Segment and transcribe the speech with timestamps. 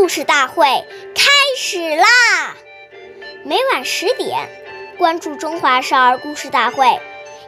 [0.00, 0.64] 故事大会
[1.14, 2.56] 开始啦！
[3.44, 4.48] 每晚十点，
[4.96, 6.86] 关注《中华少儿故事大会》，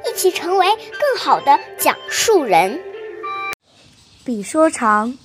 [0.06, 2.78] 一起成为更好的讲述人。
[4.22, 5.16] 彼说长，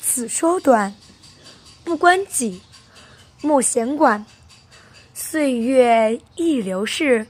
[0.00, 0.94] 此说短，
[1.82, 2.62] 不关己，
[3.42, 4.24] 莫闲管。
[5.12, 7.26] 岁月易流逝，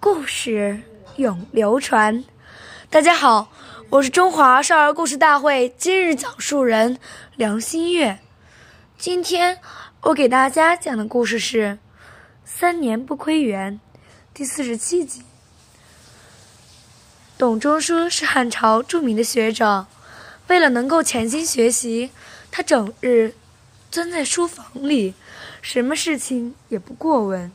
[0.00, 0.80] 故事
[1.16, 2.24] 永流传。
[2.88, 3.52] 大家好，
[3.90, 6.98] 我是中华少儿故事大会今日讲述人
[7.36, 8.18] 梁新月。
[9.02, 9.58] 今天
[10.02, 11.70] 我给大家讲的故事是
[12.44, 13.80] 《三年不窥园》
[14.32, 15.22] 第四十七集。
[17.36, 19.88] 董仲舒是汉朝著名的学者，
[20.46, 22.12] 为了能够潜心学习，
[22.52, 23.34] 他整日
[23.90, 25.14] 钻在书房里，
[25.60, 27.50] 什么事情也不过问。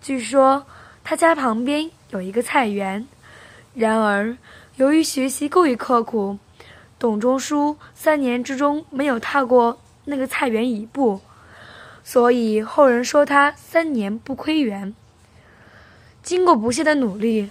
[0.00, 0.64] 据说
[1.04, 3.06] 他家旁边有一个菜园。
[3.74, 4.34] 然而，
[4.76, 6.38] 由于学习过于刻苦，
[6.98, 11.20] 董仲舒三年之中没有踏过那个菜园一步，
[12.02, 14.94] 所以后人说他三年不亏园。
[16.22, 17.50] 经过不懈的努力，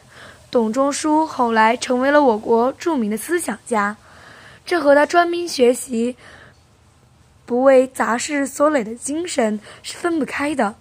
[0.49, 3.97] 董仲舒后来成为了我国著名的思想家，
[4.65, 6.15] 这和他专心学习、
[7.45, 10.75] 不为杂事所累的精神是分不开的。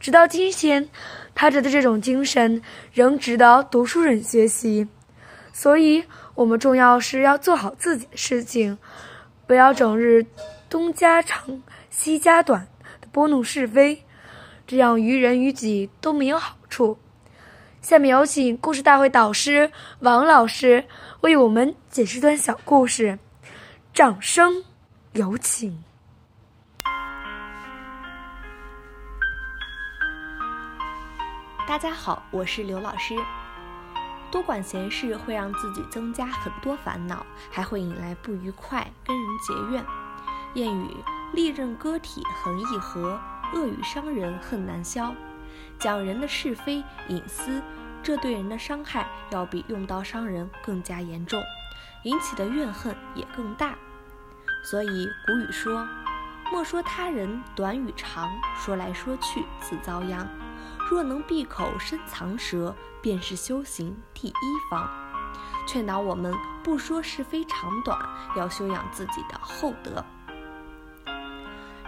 [0.00, 0.88] 直到今天。
[1.36, 4.86] 他的这种精神仍值得读书人学习，
[5.52, 6.04] 所以
[6.36, 8.78] 我们重要是要做好自己的事情，
[9.44, 10.24] 不要整日
[10.74, 12.66] 东家长西家短
[13.00, 14.04] 的拨弄是非，
[14.66, 16.98] 这样于人于己都没有好处。
[17.80, 20.84] 下面有请故事大会导师王老师
[21.20, 23.20] 为我们解释段小故事，
[23.92, 24.64] 掌声
[25.12, 25.84] 有请。
[31.68, 33.14] 大家好，我是刘老师。
[34.32, 40.03] 多管闲事会让自己增加很多烦恼，还会引来不愉快，跟人结怨。
[40.54, 40.96] 谚语：
[41.32, 43.20] 利刃割体恒易合，
[43.52, 45.12] 恶语伤人恨难消。
[45.80, 46.76] 讲人的是非
[47.08, 47.60] 隐私，
[48.04, 51.42] 这对人的伤害要比用刀伤人更加严重，
[52.04, 53.74] 引起的怨恨也更大。
[54.62, 55.84] 所以古语说：
[56.52, 60.24] 莫说他人短与长，说来说去自遭殃。
[60.88, 64.32] 若能闭口深藏舌，便是修行第一
[64.70, 64.88] 方。
[65.66, 67.98] 劝导我们不说是非长短，
[68.36, 70.04] 要修养自己的厚德。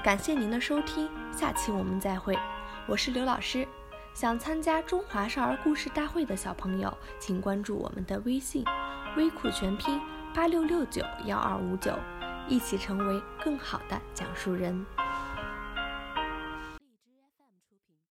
[0.07, 2.39] 感谢您的收听，下期我们再会。
[2.87, 3.67] 我是刘老师。
[4.15, 8.65] 想参加中华少儿故事大会的小朋友，请关注我们的微信
[9.19, 10.01] “微库全拼
[10.33, 11.93] 八六六九幺二五九”，
[12.47, 14.87] 一起成为更好的讲述人。